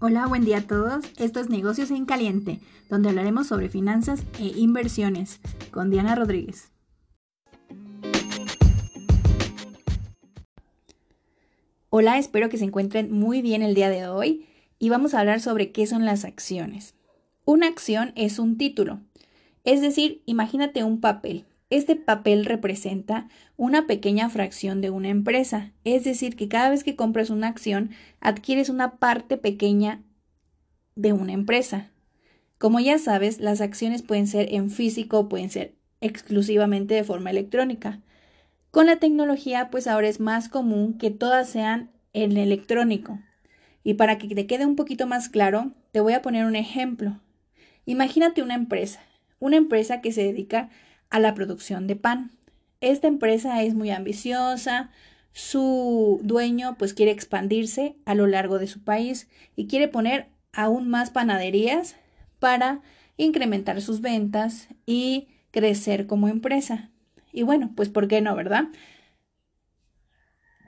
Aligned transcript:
Hola, 0.00 0.28
buen 0.28 0.44
día 0.44 0.58
a 0.58 0.62
todos. 0.62 1.04
Esto 1.18 1.40
es 1.40 1.50
Negocios 1.50 1.90
en 1.90 2.06
Caliente, 2.06 2.60
donde 2.88 3.08
hablaremos 3.08 3.48
sobre 3.48 3.68
finanzas 3.68 4.22
e 4.38 4.52
inversiones 4.56 5.40
con 5.72 5.90
Diana 5.90 6.14
Rodríguez. 6.14 6.70
Hola, 11.90 12.16
espero 12.16 12.48
que 12.48 12.58
se 12.58 12.64
encuentren 12.64 13.10
muy 13.10 13.42
bien 13.42 13.60
el 13.62 13.74
día 13.74 13.90
de 13.90 14.06
hoy 14.06 14.46
y 14.78 14.88
vamos 14.88 15.14
a 15.14 15.18
hablar 15.18 15.40
sobre 15.40 15.72
qué 15.72 15.84
son 15.88 16.04
las 16.04 16.24
acciones. 16.24 16.94
Una 17.44 17.66
acción 17.66 18.12
es 18.14 18.38
un 18.38 18.56
título, 18.56 19.00
es 19.64 19.80
decir, 19.80 20.22
imagínate 20.26 20.84
un 20.84 21.00
papel. 21.00 21.44
Este 21.70 21.96
papel 21.96 22.46
representa 22.46 23.28
una 23.56 23.86
pequeña 23.86 24.30
fracción 24.30 24.80
de 24.80 24.88
una 24.90 25.08
empresa, 25.08 25.72
es 25.84 26.04
decir, 26.04 26.34
que 26.34 26.48
cada 26.48 26.70
vez 26.70 26.82
que 26.82 26.96
compras 26.96 27.28
una 27.28 27.48
acción, 27.48 27.90
adquieres 28.20 28.70
una 28.70 28.96
parte 28.96 29.36
pequeña 29.36 30.02
de 30.94 31.12
una 31.12 31.32
empresa. 31.32 31.90
Como 32.56 32.80
ya 32.80 32.98
sabes, 32.98 33.38
las 33.38 33.60
acciones 33.60 34.02
pueden 34.02 34.26
ser 34.26 34.52
en 34.54 34.70
físico 34.70 35.18
o 35.18 35.28
pueden 35.28 35.50
ser 35.50 35.74
exclusivamente 36.00 36.94
de 36.94 37.04
forma 37.04 37.30
electrónica. 37.30 38.00
Con 38.70 38.86
la 38.86 38.96
tecnología, 38.96 39.68
pues 39.70 39.86
ahora 39.86 40.08
es 40.08 40.20
más 40.20 40.48
común 40.48 40.96
que 40.96 41.10
todas 41.10 41.50
sean 41.50 41.90
en 42.14 42.36
electrónico. 42.36 43.20
Y 43.84 43.94
para 43.94 44.18
que 44.18 44.34
te 44.34 44.46
quede 44.46 44.64
un 44.66 44.74
poquito 44.74 45.06
más 45.06 45.28
claro, 45.28 45.72
te 45.92 46.00
voy 46.00 46.14
a 46.14 46.22
poner 46.22 46.46
un 46.46 46.56
ejemplo. 46.56 47.20
Imagínate 47.84 48.42
una 48.42 48.54
empresa, 48.54 49.00
una 49.38 49.56
empresa 49.56 50.00
que 50.00 50.12
se 50.12 50.22
dedica 50.22 50.60
a 50.60 50.70
la 51.16 51.34
producción 51.34 51.86
de 51.86 51.96
pan. 51.96 52.30
Esta 52.80 53.08
empresa 53.08 53.62
es 53.62 53.74
muy 53.74 53.90
ambiciosa, 53.90 54.90
su 55.32 56.20
dueño 56.22 56.76
pues 56.78 56.94
quiere 56.94 57.12
expandirse 57.12 57.96
a 58.04 58.14
lo 58.14 58.26
largo 58.26 58.58
de 58.58 58.66
su 58.66 58.82
país 58.82 59.28
y 59.56 59.66
quiere 59.66 59.88
poner 59.88 60.28
aún 60.52 60.88
más 60.88 61.10
panaderías 61.10 61.96
para 62.38 62.80
incrementar 63.16 63.80
sus 63.80 64.00
ventas 64.00 64.68
y 64.86 65.28
crecer 65.50 66.06
como 66.06 66.28
empresa. 66.28 66.90
Y 67.32 67.42
bueno, 67.42 67.72
pues 67.76 67.88
¿por 67.88 68.08
qué 68.08 68.20
no, 68.20 68.34
verdad? 68.34 68.64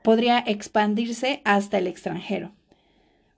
Podría 0.02 0.38
expandirse 0.38 1.42
hasta 1.44 1.78
el 1.78 1.86
extranjero. 1.86 2.52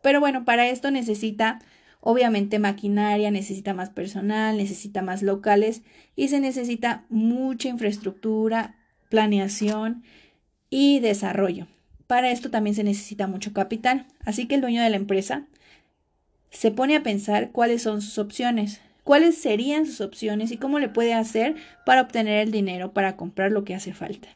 Pero 0.02 0.20
bueno, 0.20 0.44
para 0.44 0.68
esto 0.68 0.90
necesita 0.90 1.60
Obviamente 2.04 2.58
maquinaria 2.58 3.30
necesita 3.30 3.74
más 3.74 3.90
personal, 3.90 4.56
necesita 4.56 5.02
más 5.02 5.22
locales 5.22 5.82
y 6.16 6.28
se 6.28 6.40
necesita 6.40 7.04
mucha 7.08 7.68
infraestructura, 7.68 8.74
planeación 9.08 10.02
y 10.68 10.98
desarrollo. 10.98 11.68
Para 12.08 12.32
esto 12.32 12.50
también 12.50 12.74
se 12.74 12.82
necesita 12.82 13.28
mucho 13.28 13.52
capital. 13.52 14.08
Así 14.24 14.48
que 14.48 14.56
el 14.56 14.60
dueño 14.60 14.82
de 14.82 14.90
la 14.90 14.96
empresa 14.96 15.46
se 16.50 16.72
pone 16.72 16.96
a 16.96 17.04
pensar 17.04 17.52
cuáles 17.52 17.82
son 17.82 18.02
sus 18.02 18.18
opciones, 18.18 18.80
cuáles 19.04 19.38
serían 19.38 19.86
sus 19.86 20.00
opciones 20.00 20.50
y 20.50 20.56
cómo 20.56 20.80
le 20.80 20.88
puede 20.88 21.14
hacer 21.14 21.54
para 21.86 22.02
obtener 22.02 22.40
el 22.40 22.50
dinero 22.50 22.92
para 22.92 23.16
comprar 23.16 23.52
lo 23.52 23.62
que 23.62 23.76
hace 23.76 23.94
falta 23.94 24.28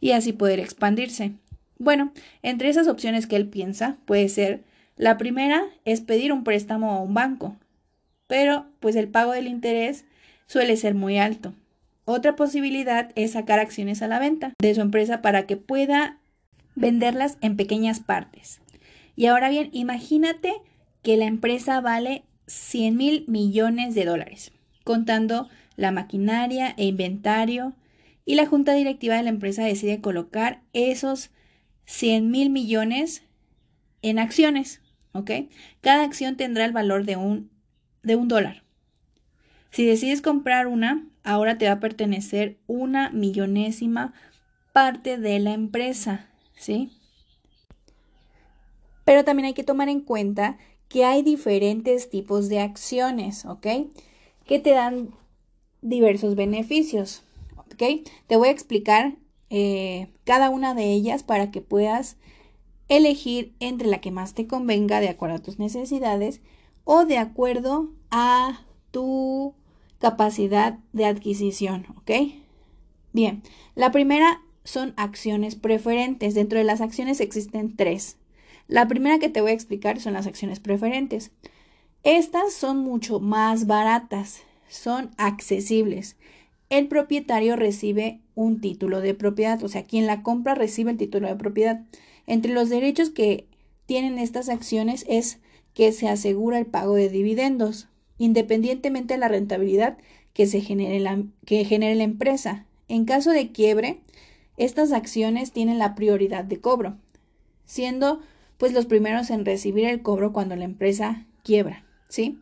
y 0.00 0.12
así 0.12 0.32
poder 0.32 0.60
expandirse. 0.60 1.32
Bueno, 1.78 2.12
entre 2.42 2.70
esas 2.70 2.88
opciones 2.88 3.26
que 3.26 3.36
él 3.36 3.48
piensa 3.48 3.98
puede 4.06 4.30
ser 4.30 4.64
la 4.96 5.18
primera 5.18 5.64
es 5.84 6.00
pedir 6.00 6.32
un 6.32 6.42
préstamo 6.42 6.92
a 6.92 7.00
un 7.00 7.12
banco, 7.12 7.56
pero 8.26 8.66
pues 8.80 8.96
el 8.96 9.08
pago 9.08 9.32
del 9.32 9.46
interés 9.46 10.04
suele 10.46 10.76
ser 10.76 10.94
muy 10.94 11.18
alto. 11.18 11.52
Otra 12.06 12.36
posibilidad 12.36 13.10
es 13.14 13.32
sacar 13.32 13.58
acciones 13.58 14.00
a 14.00 14.08
la 14.08 14.18
venta 14.18 14.52
de 14.58 14.74
su 14.74 14.80
empresa 14.80 15.20
para 15.20 15.46
que 15.46 15.56
pueda 15.56 16.18
venderlas 16.76 17.36
en 17.40 17.56
pequeñas 17.56 18.00
partes. 18.00 18.60
Y 19.16 19.26
ahora 19.26 19.48
bien, 19.50 19.70
imagínate 19.72 20.54
que 21.02 21.16
la 21.16 21.26
empresa 21.26 21.80
vale 21.80 22.24
100 22.46 22.96
mil 22.96 23.24
millones 23.28 23.94
de 23.94 24.04
dólares, 24.04 24.52
contando 24.84 25.48
la 25.76 25.90
maquinaria 25.90 26.74
e 26.76 26.84
inventario, 26.86 27.74
y 28.24 28.34
la 28.34 28.46
junta 28.46 28.72
directiva 28.72 29.16
de 29.16 29.22
la 29.22 29.30
empresa 29.30 29.64
decide 29.64 30.00
colocar 30.00 30.62
esos 30.72 31.30
100 31.84 32.30
mil 32.30 32.50
millones 32.50 33.22
en 34.02 34.18
acciones. 34.18 34.80
¿Ok? 35.16 35.30
Cada 35.80 36.04
acción 36.04 36.36
tendrá 36.36 36.64
el 36.64 36.72
valor 36.72 37.04
de 37.04 37.16
un, 37.16 37.50
de 38.02 38.16
un 38.16 38.28
dólar. 38.28 38.62
Si 39.70 39.84
decides 39.84 40.22
comprar 40.22 40.66
una, 40.66 41.06
ahora 41.22 41.58
te 41.58 41.66
va 41.66 41.72
a 41.72 41.80
pertenecer 41.80 42.58
una 42.66 43.10
millonésima 43.10 44.14
parte 44.72 45.18
de 45.18 45.38
la 45.38 45.52
empresa, 45.52 46.28
¿sí? 46.56 46.90
Pero 49.04 49.24
también 49.24 49.46
hay 49.46 49.54
que 49.54 49.64
tomar 49.64 49.88
en 49.88 50.00
cuenta 50.00 50.58
que 50.88 51.04
hay 51.04 51.22
diferentes 51.22 52.10
tipos 52.10 52.48
de 52.48 52.60
acciones, 52.60 53.44
¿ok? 53.44 53.66
Que 54.46 54.58
te 54.58 54.70
dan 54.70 55.10
diversos 55.82 56.34
beneficios, 56.34 57.22
¿ok? 57.56 58.06
Te 58.26 58.36
voy 58.36 58.48
a 58.48 58.52
explicar 58.52 59.16
eh, 59.50 60.08
cada 60.24 60.50
una 60.50 60.74
de 60.74 60.92
ellas 60.92 61.22
para 61.22 61.50
que 61.50 61.60
puedas 61.60 62.16
elegir 62.88 63.54
entre 63.60 63.88
la 63.88 64.00
que 64.00 64.10
más 64.10 64.34
te 64.34 64.46
convenga 64.46 65.00
de 65.00 65.08
acuerdo 65.08 65.36
a 65.36 65.42
tus 65.42 65.58
necesidades 65.58 66.40
o 66.84 67.04
de 67.04 67.18
acuerdo 67.18 67.90
a 68.10 68.62
tu 68.90 69.54
capacidad 69.98 70.78
de 70.92 71.06
adquisición, 71.06 71.86
¿ok? 71.96 72.32
Bien, 73.12 73.42
la 73.74 73.90
primera 73.90 74.42
son 74.64 74.92
acciones 74.96 75.56
preferentes. 75.56 76.34
Dentro 76.34 76.58
de 76.58 76.64
las 76.64 76.80
acciones 76.80 77.20
existen 77.20 77.74
tres. 77.76 78.16
La 78.68 78.88
primera 78.88 79.18
que 79.18 79.28
te 79.28 79.40
voy 79.40 79.52
a 79.52 79.54
explicar 79.54 80.00
son 80.00 80.12
las 80.12 80.26
acciones 80.26 80.60
preferentes. 80.60 81.30
Estas 82.02 82.52
son 82.52 82.78
mucho 82.78 83.20
más 83.20 83.66
baratas, 83.66 84.42
son 84.68 85.10
accesibles. 85.16 86.16
El 86.68 86.88
propietario 86.88 87.56
recibe 87.56 88.20
un 88.34 88.60
título 88.60 89.00
de 89.00 89.14
propiedad, 89.14 89.62
o 89.62 89.68
sea, 89.68 89.84
quien 89.86 90.06
la 90.06 90.22
compra 90.22 90.54
recibe 90.54 90.90
el 90.90 90.96
título 90.96 91.28
de 91.28 91.36
propiedad. 91.36 91.82
Entre 92.26 92.52
los 92.52 92.68
derechos 92.68 93.10
que 93.10 93.46
tienen 93.86 94.18
estas 94.18 94.48
acciones 94.48 95.04
es 95.08 95.38
que 95.74 95.92
se 95.92 96.08
asegura 96.08 96.58
el 96.58 96.66
pago 96.66 96.94
de 96.94 97.08
dividendos, 97.08 97.88
independientemente 98.18 99.14
de 99.14 99.20
la 99.20 99.28
rentabilidad 99.28 99.98
que, 100.32 100.46
se 100.46 100.60
genere 100.60 101.00
la, 101.00 101.22
que 101.44 101.64
genere 101.64 101.94
la 101.94 102.04
empresa. 102.04 102.66
En 102.88 103.04
caso 103.04 103.30
de 103.30 103.52
quiebre, 103.52 104.00
estas 104.56 104.92
acciones 104.92 105.52
tienen 105.52 105.78
la 105.78 105.94
prioridad 105.94 106.44
de 106.44 106.60
cobro, 106.60 106.96
siendo 107.64 108.20
pues 108.58 108.72
los 108.72 108.86
primeros 108.86 109.30
en 109.30 109.44
recibir 109.44 109.84
el 109.86 110.02
cobro 110.02 110.32
cuando 110.32 110.56
la 110.56 110.64
empresa 110.64 111.26
quiebra, 111.42 111.84
¿sí? 112.08 112.38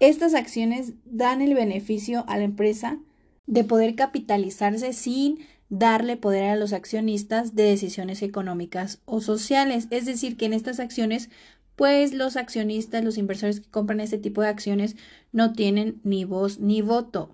Estas 0.00 0.34
acciones 0.34 0.94
dan 1.04 1.42
el 1.42 1.54
beneficio 1.54 2.24
a 2.28 2.38
la 2.38 2.44
empresa 2.44 2.98
de 3.46 3.64
poder 3.64 3.96
capitalizarse 3.96 4.92
sin 4.92 5.40
darle 5.68 6.16
poder 6.16 6.50
a 6.50 6.56
los 6.56 6.72
accionistas 6.72 7.54
de 7.54 7.64
decisiones 7.64 8.22
económicas 8.22 9.00
o 9.04 9.20
sociales. 9.20 9.86
Es 9.90 10.06
decir, 10.06 10.36
que 10.36 10.46
en 10.46 10.52
estas 10.52 10.80
acciones, 10.80 11.30
pues 11.76 12.12
los 12.12 12.36
accionistas, 12.36 13.04
los 13.04 13.18
inversores 13.18 13.60
que 13.60 13.70
compran 13.70 14.00
este 14.00 14.18
tipo 14.18 14.42
de 14.42 14.48
acciones 14.48 14.96
no 15.32 15.52
tienen 15.52 16.00
ni 16.04 16.24
voz 16.24 16.58
ni 16.58 16.82
voto. 16.82 17.30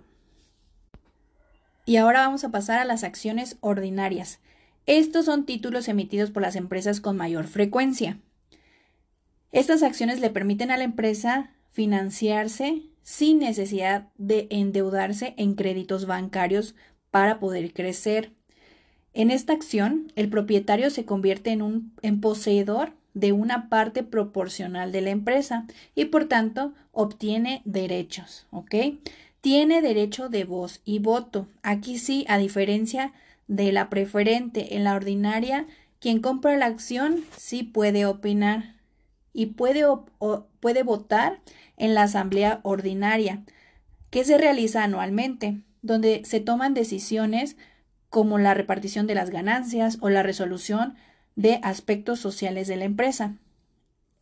Y 1.87 1.97
ahora 1.97 2.21
vamos 2.21 2.45
a 2.45 2.51
pasar 2.51 2.79
a 2.79 2.85
las 2.85 3.05
acciones 3.05 3.57
ordinarias. 3.61 4.41
Estos 4.87 5.27
son 5.27 5.47
títulos 5.47 5.89
emitidos 5.89 6.31
por 6.31 6.43
las 6.43 6.57
empresas 6.57 7.01
con 7.01 7.17
mayor 7.17 7.47
frecuencia. 7.47 8.19
Estas 9.53 9.83
acciones 9.83 10.21
le 10.21 10.31
permiten 10.31 10.71
a 10.71 10.77
la 10.77 10.85
empresa 10.85 11.53
financiarse 11.71 12.83
sin 13.03 13.39
necesidad 13.39 14.09
de 14.17 14.49
endeudarse 14.51 15.35
en 15.37 15.55
créditos 15.55 16.07
bancarios 16.07 16.75
para 17.15 17.39
poder 17.39 17.73
crecer. 17.73 18.33
En 19.13 19.31
esta 19.31 19.53
acción, 19.53 20.11
el 20.17 20.29
propietario 20.29 20.91
se 20.91 21.05
convierte 21.05 21.53
en 21.53 21.63
un 21.63 21.93
poseedor 22.21 22.93
de 23.13 23.31
una 23.31 23.69
parte 23.69 24.03
proporcional 24.03 24.91
de 24.91 25.01
la 25.01 25.11
empresa 25.11 25.65
y 25.95 26.07
por 26.07 26.25
tanto 26.25 26.75
obtiene 26.91 27.63
derechos, 27.65 28.49
¿ok? 28.51 28.75
Tiene 29.41 29.81
derecho 29.81 30.29
de 30.29 30.43
voz 30.43 30.81
y 30.85 30.99
voto. 30.99 31.47
Aquí 31.63 31.99
sí, 31.99 32.25
a 32.29 32.37
diferencia 32.37 33.13
de 33.47 33.71
la 33.71 33.91
preferente, 33.91 34.75
en 34.75 34.83
la 34.83 34.97
ordinaria, 34.97 35.69
quien 36.01 36.21
compra 36.21 36.57
la 36.57 36.67
acción 36.67 37.23
sí 37.37 37.63
puede 37.63 38.07
opinar 38.07 38.75
y 39.33 39.47
puede, 39.47 39.85
puede 40.59 40.83
votar 40.83 41.39
en 41.77 41.95
la 41.95 42.03
asamblea 42.03 42.59
ordinaria, 42.65 43.45
que 44.11 44.25
se 44.25 44.37
realiza 44.37 44.83
anualmente 44.83 45.61
donde 45.85 46.23
se 46.25 46.41
toman 46.41 46.75
decisiones 46.75 47.57
como 48.09 48.39
la 48.39 48.55
repartición 48.55 49.07
de 49.07 49.15
las 49.15 49.31
ganancias 49.31 49.99
o 50.01 50.09
la 50.09 50.23
resolución 50.23 50.95
de 51.37 51.61
aspectos 51.63 52.19
sociales 52.19 52.67
de 52.67 52.77
la 52.77 52.85
empresa. 52.85 53.37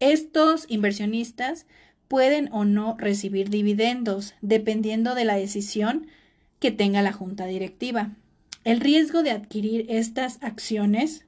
Estos 0.01 0.67
inversionistas 0.69 1.67
pueden 2.09 2.49
o 2.53 2.65
no 2.65 2.97
recibir 2.99 3.49
dividendos 3.49 4.35
dependiendo 4.41 5.15
de 5.15 5.25
la 5.25 5.37
decisión 5.37 6.09
que 6.59 6.73
tenga 6.73 7.01
la 7.01 7.13
junta 7.13 7.47
directiva. 7.47 8.11
El 8.65 8.81
riesgo 8.81 9.23
de 9.23 9.31
adquirir 9.31 9.87
estas 9.89 10.39
acciones 10.43 11.25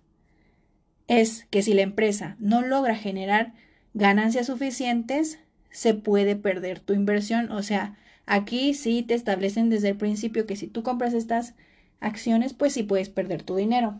es 1.06 1.46
que 1.50 1.62
si 1.62 1.74
la 1.74 1.82
empresa 1.82 2.36
no 2.38 2.62
logra 2.62 2.96
generar 2.96 3.54
ganancias 3.92 4.46
suficientes, 4.46 5.38
se 5.70 5.94
puede 5.94 6.34
perder 6.34 6.80
tu 6.80 6.92
inversión. 6.92 7.52
O 7.52 7.62
sea, 7.62 7.96
aquí 8.26 8.74
sí 8.74 9.02
te 9.02 9.14
establecen 9.14 9.70
desde 9.70 9.90
el 9.90 9.96
principio 9.96 10.46
que 10.46 10.56
si 10.56 10.66
tú 10.66 10.82
compras 10.82 11.14
estas 11.14 11.54
acciones, 12.00 12.52
pues 12.52 12.72
sí 12.72 12.82
puedes 12.82 13.08
perder 13.08 13.42
tu 13.42 13.56
dinero. 13.56 13.94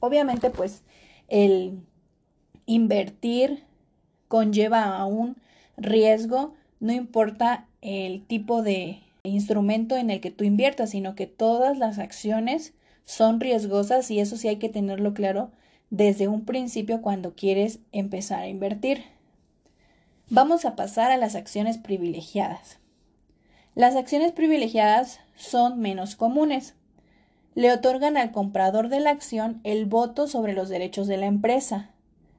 Obviamente, 0.00 0.50
pues 0.50 0.82
el 1.28 1.80
invertir 2.66 3.64
conlleva 4.28 4.96
a 4.96 5.06
un 5.06 5.36
riesgo, 5.76 6.54
no 6.80 6.92
importa 6.92 7.66
el 7.80 8.22
tipo 8.24 8.62
de 8.62 9.00
instrumento 9.22 9.96
en 9.96 10.10
el 10.10 10.20
que 10.20 10.30
tú 10.30 10.44
inviertas, 10.44 10.90
sino 10.90 11.14
que 11.14 11.26
todas 11.26 11.78
las 11.78 11.98
acciones 11.98 12.74
son 13.04 13.40
riesgosas 13.40 14.10
y 14.10 14.20
eso 14.20 14.36
sí 14.36 14.48
hay 14.48 14.56
que 14.56 14.68
tenerlo 14.68 15.14
claro 15.14 15.50
desde 15.90 16.28
un 16.28 16.44
principio 16.44 17.02
cuando 17.02 17.34
quieres 17.34 17.78
empezar 17.92 18.40
a 18.40 18.48
invertir. 18.48 19.04
Vamos 20.30 20.64
a 20.64 20.74
pasar 20.74 21.10
a 21.10 21.16
las 21.16 21.34
acciones 21.34 21.78
privilegiadas. 21.78 22.78
Las 23.74 23.96
acciones 23.96 24.30
privilegiadas 24.30 25.18
son 25.34 25.80
menos 25.80 26.14
comunes. 26.14 26.74
Le 27.56 27.72
otorgan 27.72 28.16
al 28.16 28.30
comprador 28.30 28.88
de 28.88 29.00
la 29.00 29.10
acción 29.10 29.60
el 29.64 29.86
voto 29.86 30.28
sobre 30.28 30.52
los 30.52 30.68
derechos 30.68 31.08
de 31.08 31.16
la 31.16 31.26
empresa, 31.26 31.90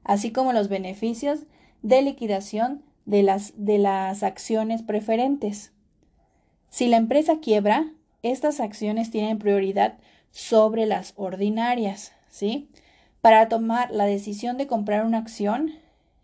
así 0.02 0.32
como 0.32 0.54
los 0.54 0.68
beneficios 0.68 1.40
de 1.82 2.00
liquidación 2.00 2.82
de 3.04 3.22
las, 3.22 3.52
de 3.56 3.78
las 3.78 4.22
acciones 4.22 4.82
preferentes. 4.82 5.72
Si 6.70 6.88
la 6.88 6.96
empresa 6.96 7.38
quiebra, 7.40 7.92
estas 8.22 8.58
acciones 8.58 9.10
tienen 9.10 9.38
prioridad 9.38 9.98
sobre 10.30 10.86
las 10.86 11.12
ordinarias, 11.16 12.12
¿sí? 12.30 12.70
Para 13.20 13.48
tomar 13.48 13.90
la 13.90 14.04
decisión 14.04 14.56
de 14.56 14.66
comprar 14.66 15.04
una 15.04 15.18
acción, 15.18 15.72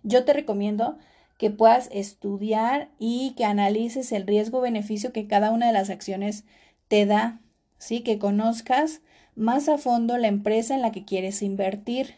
yo 0.03 0.25
te 0.25 0.33
recomiendo 0.33 0.99
que 1.43 1.51
puedas 1.51 1.89
estudiar 1.91 2.89
y 3.01 3.33
que 3.37 3.45
analices 3.45 4.13
el 4.13 4.29
riesgo-beneficio 4.29 5.13
que 5.13 5.27
cada 5.27 5.51
una 5.51 5.67
de 5.67 5.73
las 5.73 5.91
acciones 5.91 6.45
te 6.87 7.05
da, 7.05 7.41
¿sí? 7.79 8.03
Que 8.03 8.21
conozcas 8.21 9.01
más 9.35 9.69
a 9.69 9.77
fondo 9.77 10.17
la 10.19 10.29
empresa 10.29 10.73
en 10.77 10.83
la 10.83 10.93
que 10.93 11.05
quieres 11.05 11.43
invertir, 11.43 12.15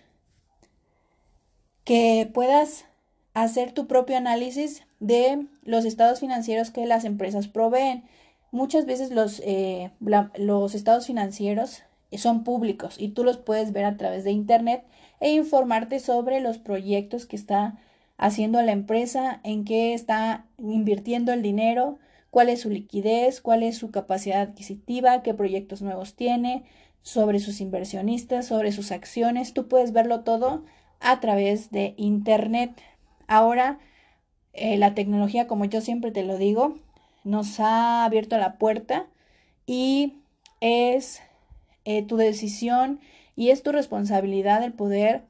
que 1.85 2.31
puedas 2.35 2.85
hacer 3.33 3.73
tu 3.73 3.87
propio 3.87 4.19
análisis 4.19 4.83
de 5.01 5.47
los 5.63 5.87
estados 5.87 6.21
financieros 6.21 6.71
que 6.71 6.85
las 6.85 7.07
empresas 7.07 7.49
proveen. 7.49 8.05
Muchas 8.51 8.85
veces 8.85 9.11
los, 9.11 9.41
eh, 9.47 9.91
los 10.37 10.75
estados 10.75 11.07
financieros 11.07 11.83
son 12.13 12.45
públicos 12.45 12.97
y 12.99 13.09
tú 13.09 13.25
los 13.25 13.39
puedes 13.39 13.73
ver 13.73 13.87
a 13.87 13.97
través 13.97 14.23
de 14.25 14.33
Internet 14.33 14.85
e 15.19 15.33
informarte 15.33 15.99
sobre 15.99 16.41
los 16.41 16.59
proyectos 16.59 17.25
que 17.25 17.37
está 17.37 17.79
haciendo 18.17 18.63
la 18.63 18.73
empresa, 18.73 19.41
en 19.45 19.65
qué 19.65 19.95
está 19.95 20.47
invirtiendo 20.59 21.33
el 21.33 21.43
dinero, 21.43 21.99
cuál 22.31 22.49
es 22.49 22.61
su 22.61 22.71
liquidez, 22.71 23.41
cuál 23.41 23.63
es 23.63 23.77
su 23.77 23.91
capacidad 23.91 24.41
adquisitiva, 24.41 25.23
qué 25.23 25.35
proyectos 25.35 25.83
nuevos 25.83 26.15
tiene, 26.15 26.65
sobre 27.03 27.39
sus 27.39 27.61
inversionistas, 27.61 28.47
sobre 28.47 28.73
sus 28.73 28.91
acciones. 28.93 29.53
Tú 29.53 29.69
puedes 29.69 29.93
verlo 29.93 30.21
todo 30.21 30.65
a 31.01 31.21
través 31.21 31.71
de 31.71 31.95
Internet. 31.97 32.81
Ahora, 33.27 33.79
eh, 34.53 34.79
la 34.79 34.95
tecnología, 34.95 35.47
como 35.47 35.65
yo 35.65 35.81
siempre 35.81 36.11
te 36.13 36.25
lo 36.25 36.39
digo, 36.39 36.79
nos 37.25 37.61
ha 37.61 38.05
abierto 38.05 38.39
la 38.39 38.59
puerta 38.59 39.07
y 39.67 40.15
es 40.61 41.21
eh, 41.85 42.03
tu 42.03 42.17
decisión 42.17 43.01
y 43.37 43.51
es 43.51 43.63
tu 43.63 43.73
responsabilidad 43.73 44.63
el 44.63 44.73
poder 44.73 45.25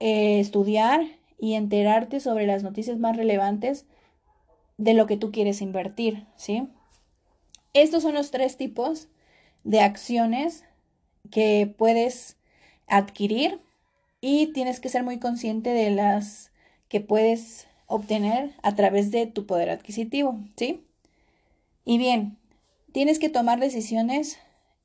eh, 0.00 0.40
estudiar 0.40 1.02
y 1.38 1.54
enterarte 1.54 2.20
sobre 2.20 2.46
las 2.46 2.62
noticias 2.62 2.98
más 2.98 3.16
relevantes 3.16 3.86
de 4.78 4.94
lo 4.94 5.06
que 5.06 5.16
tú 5.16 5.32
quieres 5.32 5.60
invertir, 5.60 6.26
¿sí? 6.36 6.68
Estos 7.72 8.02
son 8.02 8.14
los 8.14 8.30
tres 8.30 8.56
tipos 8.56 9.08
de 9.64 9.80
acciones 9.80 10.64
que 11.30 11.72
puedes 11.76 12.36
adquirir 12.86 13.60
y 14.20 14.48
tienes 14.48 14.80
que 14.80 14.88
ser 14.88 15.02
muy 15.02 15.18
consciente 15.18 15.70
de 15.70 15.90
las 15.90 16.52
que 16.88 17.00
puedes 17.00 17.66
obtener 17.86 18.52
a 18.62 18.74
través 18.74 19.10
de 19.10 19.26
tu 19.26 19.46
poder 19.46 19.70
adquisitivo, 19.70 20.38
¿sí? 20.56 20.84
Y 21.84 21.98
bien, 21.98 22.36
tienes 22.92 23.18
que 23.18 23.28
tomar 23.28 23.60
decisiones 23.60 24.38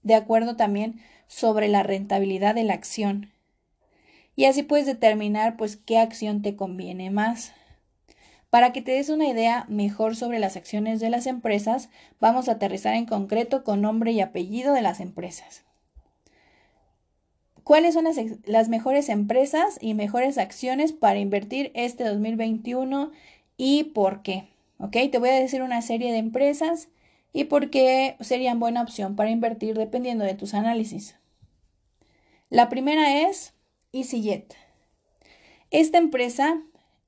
de 0.03 0.15
acuerdo 0.15 0.55
también 0.55 0.99
sobre 1.27 1.67
la 1.67 1.83
rentabilidad 1.83 2.55
de 2.55 2.63
la 2.63 2.73
acción. 2.73 3.31
Y 4.41 4.45
así 4.45 4.63
puedes 4.63 4.87
determinar 4.87 5.55
pues 5.55 5.75
qué 5.75 5.99
acción 5.99 6.41
te 6.41 6.55
conviene 6.55 7.11
más. 7.11 7.53
Para 8.49 8.73
que 8.73 8.81
te 8.81 8.93
des 8.93 9.09
una 9.09 9.27
idea 9.27 9.67
mejor 9.69 10.15
sobre 10.15 10.39
las 10.39 10.57
acciones 10.57 10.99
de 10.99 11.11
las 11.11 11.27
empresas, 11.27 11.89
vamos 12.19 12.49
a 12.49 12.53
aterrizar 12.53 12.95
en 12.95 13.05
concreto 13.05 13.63
con 13.63 13.81
nombre 13.81 14.13
y 14.13 14.19
apellido 14.19 14.73
de 14.73 14.81
las 14.81 14.99
empresas. 14.99 15.63
¿Cuáles 17.63 17.93
son 17.93 18.05
las, 18.05 18.17
las, 18.45 18.67
mejores 18.67 19.09
empresas 19.09 19.77
y 19.79 19.93
mejores 19.93 20.39
acciones 20.39 20.91
para 20.91 21.19
invertir 21.19 21.71
este 21.75 22.03
2021 22.03 23.11
y 23.57 23.83
por 23.93 24.23
qué? 24.23 24.47
¿Ok? 24.79 24.97
Te 25.11 25.19
voy 25.19 25.29
a 25.29 25.39
decir 25.39 25.61
una 25.61 25.83
serie 25.83 26.11
de 26.11 26.17
empresas 26.17 26.87
y 27.31 27.43
por 27.43 27.69
qué 27.69 28.15
serían 28.21 28.59
buena 28.59 28.81
opción 28.81 29.15
para 29.15 29.29
invertir 29.29 29.77
dependiendo 29.77 30.25
de 30.25 30.33
tus 30.33 30.55
análisis. 30.55 31.15
La 32.49 32.69
primera 32.69 33.29
es 33.29 33.53
EasyJet. 33.93 34.55
Esta 35.69 35.97
empresa, 35.97 36.61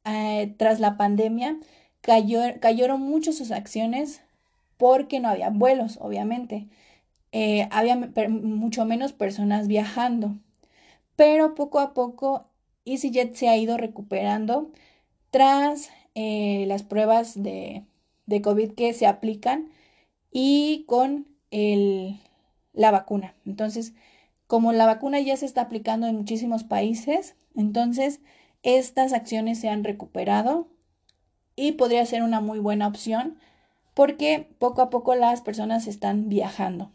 eh, 0.06 0.54
tras 0.58 0.80
la 0.80 0.98
pandemia, 0.98 1.58
cayeron 2.02 3.02
mucho 3.02 3.34
sus 3.34 3.52
acciones 3.52 4.22
porque 4.78 5.20
no 5.20 5.30
había 5.30 5.50
vuelos, 5.50 5.98
obviamente. 6.02 6.68
Eh, 7.32 7.68
había 7.72 7.96
mucho 7.96 8.86
menos 8.86 9.14
personas 9.14 9.68
viajando. 9.68 10.38
Pero 11.16 11.56
poco 11.56 11.80
a 11.80 11.94
poco 11.94 12.48
EasyJet 12.86 13.36
se 13.36 13.50
ha 13.50 13.58
ido 13.58 13.78
recuperando 13.78 14.72
tras 15.32 15.90
eh, 16.16 16.66
las 16.68 16.84
pruebas 16.84 17.42
de, 17.42 17.86
COVID 18.44 18.74
que 18.74 18.94
se 18.94 19.08
aplican 19.08 19.72
y 20.32 20.86
con 20.88 21.28
la 22.74 22.92
vacuna. 22.92 23.36
Entonces, 23.46 23.94
como 24.48 24.74
la 24.74 24.86
vacuna 24.86 25.20
ya 25.20 25.38
se 25.38 25.46
está 25.46 25.62
aplicando 25.62 26.08
en 26.08 26.18
muchísimos 26.18 26.64
países, 26.64 27.36
entonces 27.56 28.20
estas 28.64 29.14
acciones 29.14 29.60
se 29.60 29.70
han 29.70 29.84
recuperado 29.84 30.68
y 31.56 31.74
podría 31.74 32.06
ser 32.06 32.24
una 32.24 32.42
muy 32.42 32.60
buena 32.60 32.88
opción 32.88 33.38
porque 33.94 34.48
poco 34.60 34.82
a 34.82 34.90
poco 34.90 35.16
las 35.16 35.42
personas 35.42 35.88
están 35.88 36.30
viajando. 36.30 36.92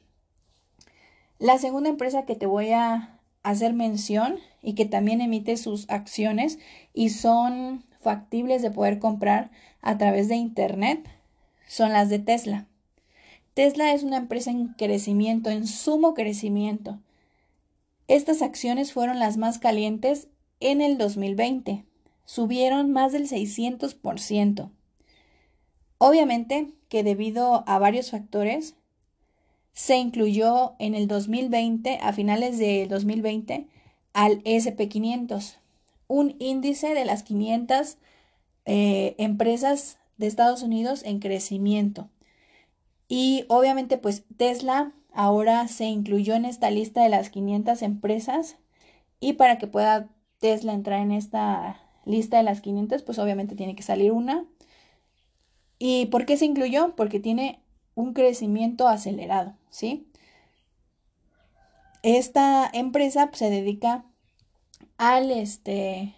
La 1.38 1.58
segunda 1.58 1.88
empresa 1.88 2.24
que 2.24 2.34
te 2.34 2.46
voy 2.46 2.70
a 2.72 3.18
hacer 3.44 3.72
mención 3.72 4.38
y 4.62 4.74
que 4.74 4.84
también 4.84 5.20
emite 5.20 5.56
sus 5.56 5.88
acciones 5.88 6.58
y 6.92 7.10
son 7.10 7.84
factibles 8.00 8.62
de 8.62 8.70
poder 8.70 8.98
comprar 8.98 9.50
a 9.80 9.96
través 9.98 10.28
de 10.28 10.36
Internet 10.36 11.08
son 11.66 11.92
las 11.92 12.08
de 12.08 12.18
Tesla. 12.18 12.66
Tesla 13.54 13.92
es 13.92 14.02
una 14.02 14.16
empresa 14.16 14.50
en 14.50 14.68
crecimiento, 14.68 15.50
en 15.50 15.66
sumo 15.66 16.14
crecimiento. 16.14 16.98
Estas 18.08 18.42
acciones 18.42 18.92
fueron 18.92 19.18
las 19.18 19.36
más 19.36 19.58
calientes 19.58 20.28
en 20.60 20.80
el 20.80 20.98
2020. 20.98 21.84
Subieron 22.24 22.90
más 22.90 23.12
del 23.12 23.28
600%. 23.28 24.70
Obviamente 25.98 26.72
que 26.88 27.02
debido 27.02 27.64
a 27.66 27.78
varios 27.78 28.10
factores, 28.10 28.74
se 29.72 29.96
incluyó 29.96 30.74
en 30.78 30.94
el 30.94 31.06
2020, 31.06 31.98
a 32.02 32.12
finales 32.12 32.58
del 32.58 32.88
2020, 32.88 33.68
al 34.12 34.42
SP500, 34.42 35.58
un 36.08 36.34
índice 36.38 36.94
de 36.94 37.04
las 37.04 37.22
500 37.22 37.98
eh, 38.64 39.14
empresas 39.18 39.98
de 40.16 40.26
Estados 40.26 40.62
Unidos 40.62 41.02
en 41.04 41.20
crecimiento. 41.20 42.08
Y 43.06 43.44
obviamente 43.48 43.98
pues 43.98 44.24
Tesla 44.36 44.92
ahora 45.12 45.68
se 45.68 45.86
incluyó 45.86 46.34
en 46.34 46.44
esta 46.44 46.70
lista 46.70 47.02
de 47.02 47.08
las 47.08 47.30
500 47.30 47.82
empresas 47.82 48.56
y 49.20 49.34
para 49.34 49.58
que 49.58 49.66
pueda 49.66 50.08
Tesla 50.38 50.72
entrar 50.72 51.00
en 51.00 51.12
esta 51.12 51.80
lista 52.04 52.36
de 52.38 52.42
las 52.44 52.60
500 52.60 53.02
pues 53.02 53.18
obviamente 53.18 53.56
tiene 53.56 53.74
que 53.74 53.82
salir 53.82 54.12
una. 54.12 54.44
¿Y 55.78 56.06
por 56.06 56.26
qué 56.26 56.36
se 56.36 56.44
incluyó? 56.44 56.94
Porque 56.96 57.20
tiene 57.20 57.60
un 57.94 58.12
crecimiento 58.12 58.88
acelerado, 58.88 59.54
¿sí? 59.70 60.08
Esta 62.02 62.68
empresa 62.72 63.26
pues, 63.26 63.38
se 63.38 63.50
dedica 63.50 64.04
al, 64.96 65.30
este, 65.30 66.14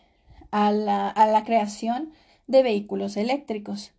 a, 0.51 0.73
la, 0.73 1.09
a 1.09 1.27
la 1.27 1.45
creación 1.45 2.13
de 2.47 2.63
vehículos 2.63 3.17
eléctricos. 3.17 3.93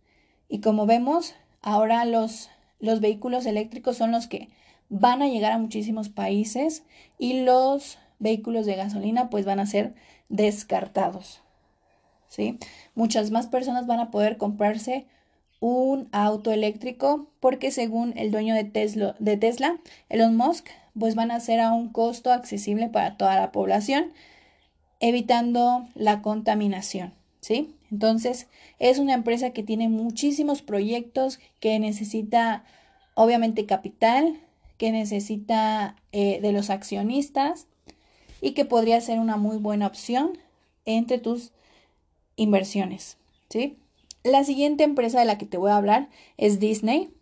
Y 0.48 0.60
como 0.60 0.86
vemos, 0.86 1.34
ahora 1.60 2.04
los 2.04 2.50
los 2.82 3.00
vehículos 3.00 3.46
eléctricos 3.46 3.96
son 3.96 4.10
los 4.10 4.26
que 4.26 4.50
van 4.92 5.22
a 5.22 5.28
llegar 5.28 5.52
a 5.52 5.58
muchísimos 5.58 6.10
países 6.10 6.84
y 7.18 7.44
los 7.44 7.98
vehículos 8.18 8.66
de 8.66 8.76
gasolina 8.76 9.30
pues 9.30 9.46
van 9.46 9.58
a 9.58 9.66
ser 9.66 9.94
descartados. 10.28 11.40
¿sí? 12.28 12.58
Muchas 12.94 13.30
más 13.30 13.46
personas 13.46 13.86
van 13.86 14.00
a 14.00 14.10
poder 14.10 14.36
comprarse 14.36 15.06
un 15.60 16.08
auto 16.12 16.52
eléctrico 16.52 17.30
porque 17.40 17.70
según 17.70 18.12
el 18.18 18.30
dueño 18.30 18.54
de 18.54 18.64
Tesla, 19.36 19.78
Elon 20.10 20.36
Musk, 20.36 20.66
pues 20.98 21.14
van 21.14 21.30
a 21.30 21.40
ser 21.40 21.60
a 21.60 21.72
un 21.72 21.88
costo 21.88 22.30
accesible 22.30 22.90
para 22.90 23.16
toda 23.16 23.36
la 23.36 23.50
población, 23.50 24.12
evitando 25.00 25.88
la 25.94 26.20
contaminación, 26.20 27.14
¿sí? 27.40 27.74
Entonces, 27.90 28.46
es 28.78 28.98
una 28.98 29.14
empresa 29.14 29.50
que 29.50 29.62
tiene 29.62 29.88
muchísimos 29.88 30.60
proyectos, 30.60 31.40
que 31.60 31.78
necesita 31.78 32.64
obviamente 33.14 33.64
capital, 33.64 34.38
que 34.82 34.90
necesita 34.90 35.94
eh, 36.10 36.40
de 36.42 36.50
los 36.50 36.68
accionistas 36.68 37.68
y 38.40 38.50
que 38.50 38.64
podría 38.64 39.00
ser 39.00 39.20
una 39.20 39.36
muy 39.36 39.58
buena 39.58 39.86
opción 39.86 40.36
entre 40.86 41.18
tus 41.18 41.52
inversiones, 42.34 43.16
¿sí? 43.48 43.78
La 44.24 44.42
siguiente 44.42 44.82
empresa 44.82 45.20
de 45.20 45.24
la 45.24 45.38
que 45.38 45.46
te 45.46 45.56
voy 45.56 45.70
a 45.70 45.76
hablar 45.76 46.08
es 46.36 46.58
Disney. 46.58 47.14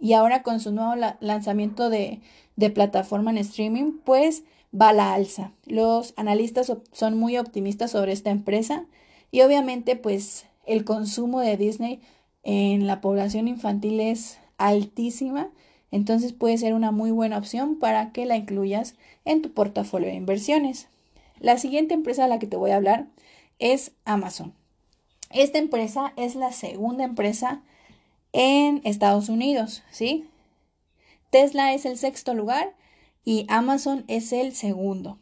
Y 0.00 0.14
ahora 0.14 0.42
con 0.42 0.58
su 0.58 0.72
nuevo 0.72 0.96
lanzamiento 1.20 1.88
de, 1.88 2.20
de 2.56 2.70
plataforma 2.70 3.30
en 3.30 3.38
streaming, 3.38 3.92
pues 4.04 4.42
va 4.74 4.88
a 4.88 4.92
la 4.92 5.14
alza. 5.14 5.52
Los 5.66 6.14
analistas 6.16 6.72
son 6.90 7.16
muy 7.16 7.38
optimistas 7.38 7.92
sobre 7.92 8.10
esta 8.10 8.30
empresa 8.30 8.86
y 9.30 9.42
obviamente 9.42 9.94
pues 9.94 10.46
el 10.66 10.84
consumo 10.84 11.38
de 11.42 11.56
Disney 11.56 12.00
en 12.42 12.88
la 12.88 13.00
población 13.00 13.46
infantil 13.46 14.00
es 14.00 14.40
altísima, 14.56 15.52
entonces 15.90 16.32
puede 16.32 16.58
ser 16.58 16.74
una 16.74 16.90
muy 16.90 17.10
buena 17.10 17.38
opción 17.38 17.78
para 17.78 18.12
que 18.12 18.26
la 18.26 18.36
incluyas 18.36 18.94
en 19.24 19.42
tu 19.42 19.52
portafolio 19.52 20.08
de 20.08 20.14
inversiones. 20.14 20.88
La 21.40 21.58
siguiente 21.58 21.94
empresa 21.94 22.24
a 22.24 22.28
la 22.28 22.38
que 22.38 22.46
te 22.46 22.56
voy 22.56 22.72
a 22.72 22.76
hablar 22.76 23.06
es 23.58 23.92
Amazon. 24.04 24.52
Esta 25.30 25.58
empresa 25.58 26.12
es 26.16 26.34
la 26.34 26.52
segunda 26.52 27.04
empresa 27.04 27.62
en 28.32 28.80
Estados 28.84 29.28
Unidos, 29.28 29.82
¿sí? 29.90 30.26
Tesla 31.30 31.74
es 31.74 31.84
el 31.84 31.98
sexto 31.98 32.34
lugar 32.34 32.74
y 33.24 33.44
Amazon 33.48 34.04
es 34.08 34.32
el 34.32 34.54
segundo. 34.54 35.18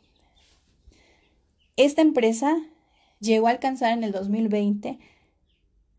Esta 1.76 2.02
empresa 2.02 2.56
llegó 3.20 3.48
a 3.48 3.50
alcanzar 3.50 3.92
en 3.92 4.04
el 4.04 4.12
2020 4.12 4.98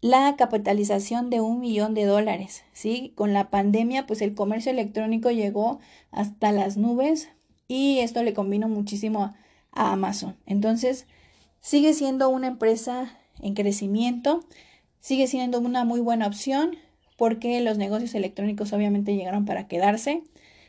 la 0.08 0.36
capitalización 0.38 1.30
de 1.30 1.42
un 1.42 1.60
millón 1.60 1.94
de 1.94 2.06
dólares, 2.06 2.64
¿sí? 2.72 3.12
Con 3.16 3.34
la 3.34 3.50
pandemia, 3.50 4.08
pues 4.08 4.22
el 4.22 4.36
comercio 4.36 4.72
electrónico 4.72 5.32
llegó 5.32 5.80
hasta 6.12 6.54
las 6.54 6.78
nubes 6.78 7.30
y 7.68 8.00
esto 8.00 8.24
le 8.24 8.34
combinó 8.34 8.70
muchísimo 8.70 9.36
a 9.74 9.92
Amazon. 9.92 10.38
Entonces, 10.46 11.08
sigue 11.60 11.94
siendo 11.94 12.30
una 12.30 12.48
empresa 12.48 13.18
en 13.42 13.54
crecimiento, 13.54 14.46
sigue 15.02 15.28
siendo 15.28 15.60
una 15.60 15.84
muy 15.84 16.00
buena 16.00 16.28
opción 16.28 16.78
porque 17.18 17.60
los 17.60 17.78
negocios 17.78 18.16
electrónicos 18.16 18.72
obviamente 18.72 19.14
llegaron 19.14 19.44
para 19.46 19.68
quedarse 19.68 20.24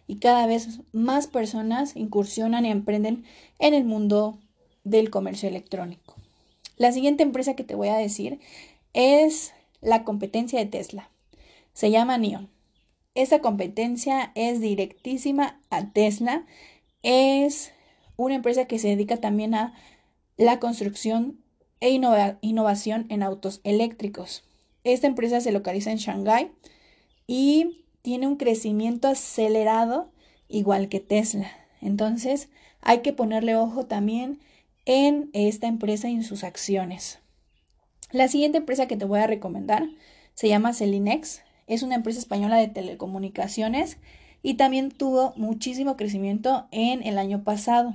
y 0.09 0.17
cada 0.17 0.47
vez 0.47 0.81
más 0.93 1.29
personas 1.29 1.95
incursionan 1.95 2.67
y 2.67 2.71
emprenden 2.71 3.25
en 3.61 3.75
el 3.75 3.85
mundo 3.85 4.39
del 4.83 5.11
comercio 5.11 5.49
electrónico. 5.49 6.17
La 6.77 6.91
siguiente 6.91 7.23
empresa 7.23 7.55
que 7.55 7.65
te 7.65 7.77
voy 7.77 7.89
a 7.89 7.97
decir 7.97 8.41
es 8.99 9.55
la 9.81 10.03
competencia 10.03 10.59
de 10.59 10.67
Tesla. 10.67 11.09
Se 11.73 11.93
llama 11.93 12.19
Neon. 12.19 12.51
Esta 13.15 13.39
competencia 13.39 14.33
es 14.35 14.61
directísima 14.61 15.61
a 15.71 15.93
Tesla. 15.93 16.45
Es 17.05 17.73
una 18.17 18.35
empresa 18.35 18.65
que 18.65 18.81
se 18.81 18.89
dedica 18.89 19.19
también 19.19 19.55
a 19.55 19.73
la 20.37 20.59
construcción 20.59 21.39
e 21.79 21.91
innovación 21.91 23.07
en 23.09 23.23
autos 23.23 23.61
eléctricos. 23.63 24.43
Esta 24.83 25.07
empresa 25.07 25.41
se 25.41 25.53
localiza 25.53 25.93
en 25.93 25.99
Shanghái 25.99 26.51
y 27.29 27.85
tiene 28.03 28.27
un 28.27 28.35
crecimiento 28.35 29.07
acelerado 29.07 30.11
igual 30.49 30.89
que 30.89 30.99
Tesla. 30.99 31.53
Entonces 31.81 32.49
hay 32.81 33.03
que 33.03 33.13
ponerle 33.13 33.55
ojo 33.55 33.87
también 33.87 34.41
en 34.87 35.31
esta 35.35 35.69
empresa 35.69 36.09
y 36.09 36.15
en 36.15 36.25
sus 36.25 36.43
acciones. 36.43 37.21
La 38.11 38.29
siguiente 38.29 38.59
empresa 38.59 38.89
que 38.89 38.97
te 38.97 39.05
voy 39.05 39.21
a 39.21 39.27
recomendar 39.27 39.87
se 40.35 40.49
llama 40.49 40.73
Celinex. 40.73 41.43
Es 41.67 41.83
una 41.83 41.95
empresa 41.95 42.19
española 42.19 42.57
de 42.57 42.69
telecomunicaciones 42.69 43.99
y 44.43 44.55
también 44.55 44.91
tuvo 44.91 45.35
muchísimo 45.37 45.97
crecimiento 45.97 46.69
en 46.71 47.07
el 47.07 47.19
año 47.19 47.45
pasado. 47.45 47.95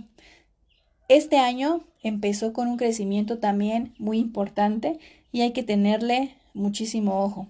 Este 1.10 1.38
año 1.39 1.84
empezó 2.03 2.53
con 2.53 2.67
un 2.67 2.77
crecimiento 2.77 3.39
también 3.39 3.96
muy 3.98 4.20
importante 4.20 5.00
y 5.32 5.41
hay 5.41 5.51
que 5.51 5.63
tenerle 5.63 6.36
muchísimo 6.53 7.24
ojo. 7.24 7.48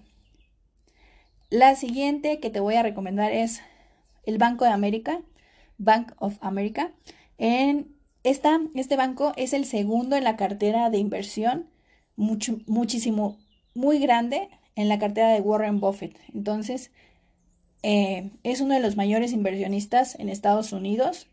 La 1.50 1.76
siguiente 1.76 2.40
que 2.40 2.48
te 2.48 2.60
voy 2.60 2.76
a 2.76 2.82
recomendar 2.82 3.32
es 3.32 3.60
el 4.24 4.38
Banco 4.38 4.64
de 4.64 4.70
América, 4.70 5.20
Bank 5.76 6.12
of 6.18 6.38
America. 6.40 6.92
En 7.36 7.94
esta, 8.22 8.58
este 8.74 8.96
banco 8.96 9.34
es 9.36 9.52
el 9.52 9.66
segundo 9.66 10.16
en 10.16 10.24
la 10.24 10.36
cartera 10.36 10.88
de 10.88 10.96
inversión, 10.96 11.68
mucho, 12.16 12.58
muchísimo, 12.66 13.38
muy 13.74 13.98
grande 13.98 14.48
en 14.76 14.88
la 14.88 14.98
cartera 14.98 15.30
de 15.30 15.40
Warren 15.40 15.80
Buffett. 15.80 16.18
Entonces, 16.32 16.90
eh, 17.82 18.30
es 18.42 18.60
uno 18.60 18.74
de 18.74 18.80
los 18.80 18.96
mayores 18.96 19.32
inversionistas 19.32 20.18
en 20.18 20.28
Estados 20.28 20.72
Unidos 20.72 21.28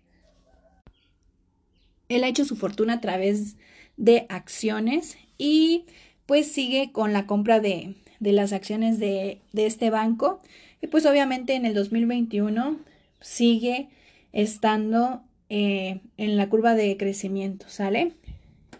él 2.15 2.23
ha 2.23 2.27
hecho 2.27 2.45
su 2.45 2.55
fortuna 2.55 2.95
a 2.95 3.01
través 3.01 3.55
de 3.97 4.25
acciones 4.29 5.17
y 5.37 5.85
pues 6.25 6.51
sigue 6.51 6.91
con 6.91 7.13
la 7.13 7.25
compra 7.25 7.59
de, 7.59 7.95
las 8.19 8.53
acciones 8.53 8.99
de, 8.99 9.41
este 9.53 9.89
banco. 9.89 10.41
Y 10.81 10.87
pues 10.87 11.05
obviamente 11.05 11.55
en 11.55 11.65
el 11.65 11.73
2021 11.73 12.79
sigue 13.19 13.89
estando 14.33 15.23
eh, 15.49 16.01
en 16.17 16.37
la 16.37 16.49
curva 16.49 16.75
de 16.75 16.97
crecimiento, 16.97 17.67
¿sale? 17.69 18.13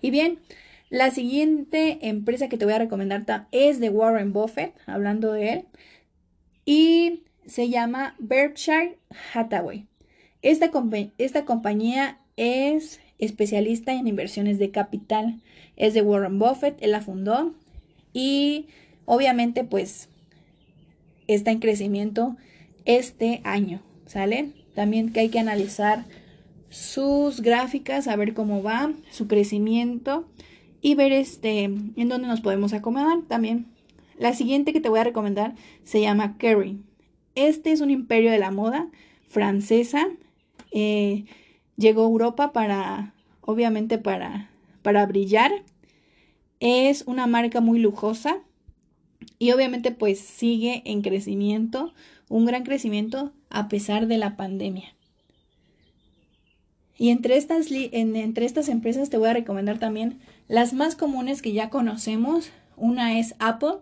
Y 0.01 0.11
bien, 0.11 0.39
la 0.91 1.09
siguiente 1.09 1.99
empresa 2.09 2.49
que 2.49 2.57
te 2.57 2.65
voy 2.65 2.73
a 2.73 2.79
recomendar 2.79 3.47
es 3.51 3.79
de 3.79 3.89
Warren 3.89 4.33
Buffett, 4.33 4.75
hablando 4.85 5.31
de 5.31 5.53
él, 5.53 5.65
y 6.65 7.23
se 7.45 7.69
llama 7.69 8.13
Berkshire 8.19 8.99
Hathaway. 9.33 9.87
Esta, 10.41 10.69
esta 11.17 11.45
compañía 11.45 12.19
es 12.35 12.99
especialista 13.19 13.93
en 13.93 14.05
inversiones 14.05 14.59
de 14.59 14.71
capital. 14.71 15.41
Es 15.77 15.93
de 15.93 16.01
Warren 16.01 16.39
Buffett, 16.39 16.77
él 16.81 16.91
la 16.91 16.99
fundó 16.99 17.55
y 18.11 18.67
obviamente 19.05 19.63
pues 19.63 20.09
está 21.27 21.51
en 21.51 21.59
crecimiento 21.59 22.35
este 22.83 23.39
año, 23.45 23.81
¿sale? 24.07 24.51
También 24.75 25.13
que 25.13 25.21
hay 25.21 25.29
que 25.29 25.39
analizar 25.39 26.03
sus 26.69 27.39
gráficas, 27.41 28.09
a 28.09 28.17
ver 28.17 28.33
cómo 28.33 28.61
va, 28.61 28.91
su 29.09 29.27
crecimiento 29.27 30.27
y 30.81 30.95
ver 30.95 31.11
este 31.11 31.63
en 31.63 32.09
dónde 32.09 32.27
nos 32.27 32.41
podemos 32.41 32.73
acomodar 32.73 33.21
también. 33.27 33.67
La 34.17 34.33
siguiente 34.33 34.73
que 34.73 34.81
te 34.81 34.89
voy 34.89 34.99
a 34.99 35.03
recomendar 35.03 35.55
se 35.83 36.01
llama 36.01 36.37
Kerry. 36.37 36.83
Este 37.35 37.71
es 37.71 37.81
un 37.81 37.89
imperio 37.89 38.31
de 38.31 38.39
la 38.39 38.51
moda 38.51 38.89
francesa. 39.27 40.09
Eh, 40.71 41.25
llegó 41.77 42.03
a 42.03 42.09
Europa 42.09 42.51
para, 42.51 43.13
obviamente 43.41 43.97
para, 43.97 44.49
para 44.81 45.05
brillar. 45.05 45.51
Es 46.59 47.03
una 47.07 47.25
marca 47.27 47.61
muy 47.61 47.79
lujosa 47.79 48.39
y 49.39 49.51
obviamente 49.51 49.91
pues 49.91 50.19
sigue 50.19 50.83
en 50.85 51.01
crecimiento, 51.01 51.93
un 52.29 52.45
gran 52.45 52.63
crecimiento 52.63 53.33
a 53.49 53.69
pesar 53.69 54.07
de 54.07 54.17
la 54.17 54.37
pandemia. 54.37 54.93
Y 56.97 57.09
entre 57.09 57.37
estas, 57.37 57.71
entre 57.71 58.45
estas 58.45 58.69
empresas 58.69 59.09
te 59.09 59.17
voy 59.17 59.29
a 59.29 59.33
recomendar 59.33 59.79
también 59.79 60.19
las 60.51 60.73
más 60.73 60.97
comunes 60.97 61.41
que 61.41 61.53
ya 61.53 61.69
conocemos. 61.69 62.51
Una 62.75 63.17
es 63.17 63.35
Apple, 63.39 63.75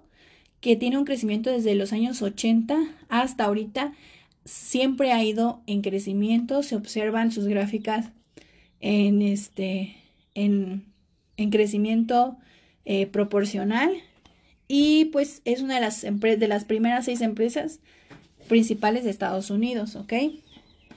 que 0.62 0.76
tiene 0.76 1.00
un 1.00 1.06
crecimiento 1.06 1.50
desde 1.50 1.74
los 1.74 1.94
años 1.94 2.22
80 2.22 2.78
hasta 3.10 3.46
ahorita 3.46 3.94
siempre 4.46 5.12
ha 5.12 5.24
ido 5.24 5.62
en 5.66 5.82
crecimiento, 5.82 6.62
se 6.62 6.76
observan 6.76 7.32
sus 7.32 7.48
gráficas 7.48 8.12
en, 8.82 9.24
este, 9.24 9.96
en, 10.36 10.86
crecimiento 11.50 12.38
eh, 12.86 13.08
proporcional 13.08 13.92
y 14.68 15.06
pues 15.06 15.42
es 15.46 15.62
una 15.62 15.76
de 15.76 15.82
las, 15.82 16.02
de 16.02 16.48
las 16.48 16.66
primeras 16.66 17.06
seis 17.06 17.22
empresas 17.22 17.80
principales 18.48 19.04
de 19.06 19.10
Estados 19.10 19.50
Unidos, 19.50 19.96
¿ok? 19.96 20.14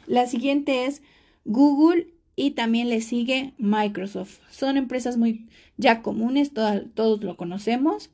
La 0.07 0.27
siguiente 0.27 0.85
es 0.85 1.01
Google 1.47 2.09
y 2.37 2.53
también 2.53 2.89
le 2.89 3.01
sigue 3.01 3.55
Microsoft. 3.59 4.39
Son 4.51 4.77
empresas 4.77 5.17
muy 5.17 5.49
ya 5.77 6.03
comunes, 6.03 6.53
todos 6.53 7.23
lo 7.23 7.37
conocemos 7.37 8.11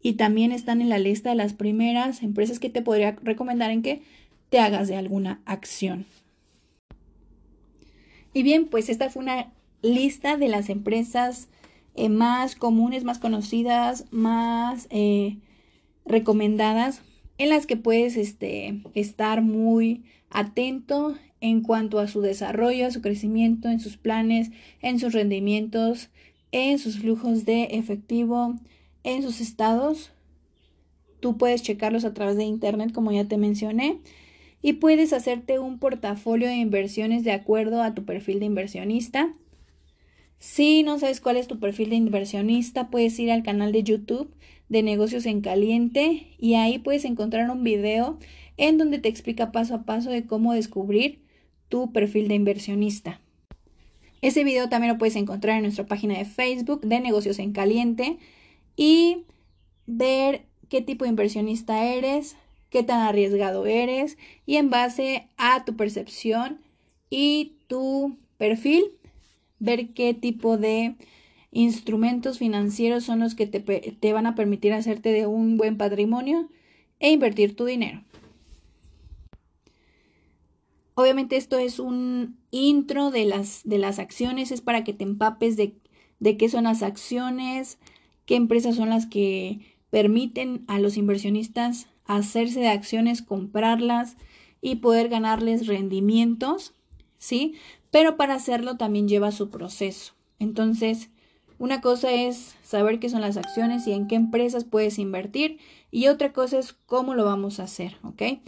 y 0.00 0.14
también 0.14 0.52
están 0.52 0.80
en 0.80 0.88
la 0.88 0.98
lista 0.98 1.30
de 1.30 1.36
las 1.36 1.54
primeras 1.54 2.22
empresas 2.22 2.58
que 2.58 2.70
te 2.70 2.82
podría 2.82 3.16
recomendar 3.22 3.70
en 3.70 3.82
que 3.82 4.02
te 4.50 4.58
hagas 4.58 4.88
de 4.88 4.96
alguna 4.96 5.40
acción. 5.44 6.06
Y 8.32 8.42
bien, 8.42 8.68
pues 8.68 8.88
esta 8.88 9.10
fue 9.10 9.22
una 9.22 9.52
lista 9.82 10.36
de 10.36 10.48
las 10.48 10.68
empresas 10.68 11.48
eh, 11.94 12.08
más 12.08 12.54
comunes, 12.54 13.04
más 13.04 13.18
conocidas, 13.18 14.04
más 14.10 14.86
eh, 14.90 15.38
recomendadas, 16.04 17.02
en 17.38 17.48
las 17.50 17.66
que 17.66 17.76
puedes 17.76 18.16
este, 18.16 18.82
estar 18.94 19.42
muy 19.42 20.04
atento 20.30 21.16
en 21.40 21.62
cuanto 21.62 21.98
a 21.98 22.08
su 22.08 22.20
desarrollo, 22.20 22.86
a 22.86 22.90
su 22.90 23.00
crecimiento, 23.00 23.68
en 23.68 23.80
sus 23.80 23.96
planes, 23.96 24.50
en 24.82 24.98
sus 24.98 25.12
rendimientos, 25.12 26.10
en 26.52 26.78
sus 26.78 26.98
flujos 26.98 27.44
de 27.44 27.64
efectivo, 27.72 28.54
en 29.04 29.22
sus 29.22 29.40
estados. 29.40 30.12
Tú 31.20 31.36
puedes 31.36 31.62
checarlos 31.62 32.04
a 32.04 32.14
través 32.14 32.36
de 32.36 32.44
internet, 32.44 32.92
como 32.92 33.12
ya 33.12 33.24
te 33.24 33.36
mencioné, 33.36 33.98
y 34.62 34.74
puedes 34.74 35.12
hacerte 35.12 35.58
un 35.58 35.78
portafolio 35.78 36.48
de 36.48 36.56
inversiones 36.56 37.24
de 37.24 37.32
acuerdo 37.32 37.82
a 37.82 37.94
tu 37.94 38.04
perfil 38.04 38.40
de 38.40 38.46
inversionista. 38.46 39.34
Si 40.38 40.82
no 40.82 40.98
sabes 40.98 41.20
cuál 41.20 41.36
es 41.36 41.48
tu 41.48 41.58
perfil 41.58 41.90
de 41.90 41.96
inversionista, 41.96 42.90
puedes 42.90 43.18
ir 43.18 43.30
al 43.30 43.42
canal 43.42 43.72
de 43.72 43.82
YouTube 43.82 44.30
de 44.68 44.82
negocios 44.82 45.26
en 45.26 45.40
caliente 45.40 46.28
y 46.38 46.54
ahí 46.54 46.78
puedes 46.78 47.04
encontrar 47.04 47.50
un 47.50 47.64
video 47.64 48.18
en 48.56 48.76
donde 48.78 48.98
te 48.98 49.08
explica 49.08 49.50
paso 49.50 49.74
a 49.74 49.82
paso 49.84 50.10
de 50.10 50.26
cómo 50.26 50.52
descubrir 50.52 51.20
tu 51.68 51.92
perfil 51.92 52.28
de 52.28 52.34
inversionista. 52.34 53.20
Ese 54.20 54.42
video 54.42 54.68
también 54.68 54.92
lo 54.92 54.98
puedes 54.98 55.16
encontrar 55.16 55.56
en 55.56 55.62
nuestra 55.62 55.86
página 55.86 56.18
de 56.18 56.24
Facebook 56.24 56.80
de 56.80 57.00
negocios 57.00 57.38
en 57.38 57.52
caliente 57.52 58.18
y 58.76 59.24
ver 59.86 60.42
qué 60.68 60.82
tipo 60.82 61.04
de 61.04 61.10
inversionista 61.10 61.84
eres, 61.84 62.36
qué 62.70 62.82
tan 62.82 63.00
arriesgado 63.00 63.66
eres 63.66 64.18
y 64.44 64.56
en 64.56 64.70
base 64.70 65.28
a 65.36 65.64
tu 65.64 65.76
percepción 65.76 66.60
y 67.10 67.52
tu 67.68 68.16
perfil, 68.38 68.84
ver 69.60 69.90
qué 69.90 70.14
tipo 70.14 70.58
de 70.58 70.96
instrumentos 71.52 72.38
financieros 72.38 73.04
son 73.04 73.20
los 73.20 73.34
que 73.34 73.46
te, 73.46 73.60
te 73.60 74.12
van 74.12 74.26
a 74.26 74.34
permitir 74.34 74.72
hacerte 74.72 75.12
de 75.12 75.26
un 75.26 75.56
buen 75.56 75.76
patrimonio 75.76 76.48
e 77.00 77.12
invertir 77.12 77.56
tu 77.56 77.64
dinero. 77.64 78.02
Obviamente 80.98 81.36
esto 81.36 81.58
es 81.58 81.78
un 81.78 82.40
intro 82.50 83.12
de 83.12 83.24
las, 83.24 83.60
de 83.62 83.78
las 83.78 84.00
acciones, 84.00 84.50
es 84.50 84.62
para 84.62 84.82
que 84.82 84.92
te 84.92 85.04
empapes 85.04 85.56
de, 85.56 85.76
de 86.18 86.36
qué 86.36 86.48
son 86.48 86.64
las 86.64 86.82
acciones, 86.82 87.78
qué 88.26 88.34
empresas 88.34 88.74
son 88.74 88.88
las 88.88 89.06
que 89.06 89.60
permiten 89.90 90.64
a 90.66 90.80
los 90.80 90.96
inversionistas 90.96 91.86
hacerse 92.04 92.58
de 92.58 92.66
acciones, 92.66 93.22
comprarlas 93.22 94.16
y 94.60 94.76
poder 94.76 95.08
ganarles 95.08 95.68
rendimientos, 95.68 96.74
¿sí? 97.16 97.54
Pero 97.92 98.16
para 98.16 98.34
hacerlo 98.34 98.76
también 98.76 99.06
lleva 99.06 99.30
su 99.30 99.50
proceso. 99.50 100.14
Entonces, 100.40 101.10
una 101.60 101.80
cosa 101.80 102.10
es 102.10 102.56
saber 102.64 102.98
qué 102.98 103.08
son 103.08 103.20
las 103.20 103.36
acciones 103.36 103.86
y 103.86 103.92
en 103.92 104.08
qué 104.08 104.16
empresas 104.16 104.64
puedes 104.64 104.98
invertir 104.98 105.58
y 105.92 106.08
otra 106.08 106.32
cosa 106.32 106.58
es 106.58 106.72
cómo 106.72 107.14
lo 107.14 107.24
vamos 107.24 107.60
a 107.60 107.64
hacer, 107.64 107.98
¿ok? 108.02 108.40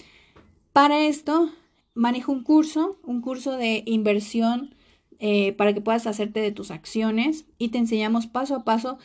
Para 0.72 1.02
esto, 1.02 1.52
manejo 1.94 2.32
un 2.32 2.42
curso, 2.42 2.98
un 3.04 3.20
curso 3.20 3.56
de 3.56 3.82
inversión 3.86 4.74
eh, 5.18 5.52
para 5.52 5.74
que 5.74 5.80
puedas 5.80 6.06
hacerte 6.06 6.40
de 6.40 6.52
tus 6.52 6.70
acciones 6.70 7.44
y 7.58 7.68
te 7.68 7.78
enseñamos 7.78 8.26
paso 8.26 8.54
a 8.54 8.64
paso 8.64 8.98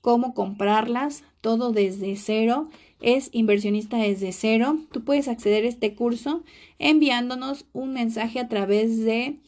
cómo 0.00 0.32
comprarlas, 0.34 1.24
todo 1.40 1.72
desde 1.72 2.16
cero. 2.16 2.68
Es 3.00 3.28
inversionista 3.32 3.98
desde 3.98 4.32
cero. 4.32 4.78
Tú 4.90 5.04
puedes 5.04 5.28
acceder 5.28 5.64
a 5.64 5.68
este 5.68 5.94
curso 5.94 6.42
enviándonos 6.78 7.66
un 7.72 7.92
mensaje 7.92 8.40
a 8.40 8.48
través 8.48 9.04
de 9.04 9.38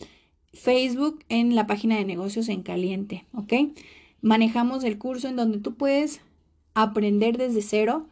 Facebook 0.52 1.24
en 1.28 1.54
la 1.54 1.66
página 1.66 1.96
de 1.96 2.04
negocios 2.04 2.48
en 2.48 2.62
caliente, 2.62 3.24
¿ok? 3.32 3.52
Manejamos 4.20 4.84
el 4.84 4.98
curso 4.98 5.28
en 5.28 5.36
donde 5.36 5.58
tú 5.58 5.74
puedes 5.74 6.20
aprender 6.74 7.38
desde 7.38 7.62
cero 7.62 8.06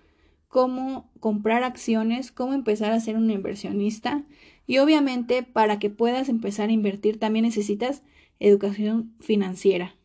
cómo 0.48 1.10
comprar 1.20 1.62
acciones, 1.62 2.32
cómo 2.32 2.54
empezar 2.54 2.92
a 2.92 3.00
ser 3.00 3.16
un 3.16 3.30
inversionista 3.30 4.24
y 4.68 4.78
obviamente 4.78 5.42
para 5.42 5.80
que 5.80 5.90
puedas 5.90 6.28
empezar 6.28 6.68
a 6.68 6.72
invertir 6.72 7.18
también 7.18 7.44
necesitas 7.44 8.02
educación 8.38 9.12
financiera 9.18 9.96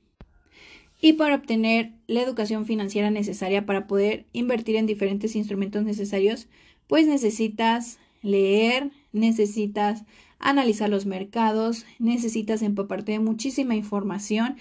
y 1.03 1.13
para 1.13 1.35
obtener 1.35 1.91
la 2.07 2.21
educación 2.21 2.65
financiera 2.65 3.11
necesaria 3.11 3.65
para 3.65 3.87
poder 3.87 4.25
invertir 4.31 4.77
en 4.77 4.85
diferentes 4.85 5.35
instrumentos 5.35 5.83
necesarios, 5.83 6.47
pues 6.87 7.07
necesitas 7.07 7.99
leer, 8.21 8.89
necesitas 9.11 10.05
analizar 10.39 10.89
los 10.89 11.05
mercados, 11.05 11.85
necesitas 11.99 12.61
empaparte 12.61 13.11
de 13.11 13.19
muchísima 13.19 13.75
información 13.75 14.55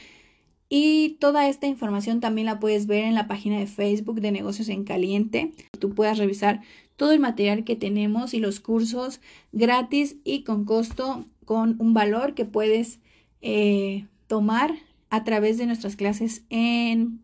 y 0.68 1.18
toda 1.20 1.48
esta 1.48 1.68
información 1.68 2.18
también 2.18 2.46
la 2.46 2.58
puedes 2.58 2.88
ver 2.88 3.04
en 3.04 3.14
la 3.14 3.28
página 3.28 3.60
de 3.60 3.68
Facebook 3.68 4.20
de 4.20 4.32
Negocios 4.32 4.68
en 4.68 4.82
Caliente. 4.82 5.52
Tú 5.78 5.94
puedas 5.94 6.18
revisar 6.18 6.62
todo 6.96 7.12
el 7.12 7.20
material 7.20 7.64
que 7.64 7.76
tenemos 7.76 8.34
y 8.34 8.38
los 8.38 8.60
cursos 8.60 9.20
gratis 9.52 10.16
y 10.24 10.44
con 10.44 10.64
costo, 10.64 11.26
con 11.44 11.76
un 11.78 11.94
valor 11.94 12.34
que 12.34 12.44
puedes 12.44 13.00
eh, 13.40 14.06
tomar 14.26 14.72
a 15.10 15.24
través 15.24 15.58
de 15.58 15.66
nuestras 15.66 15.96
clases 15.96 16.44
en 16.48 17.22